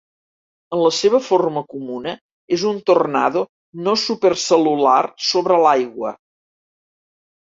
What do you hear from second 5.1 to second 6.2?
sobre l'aigua.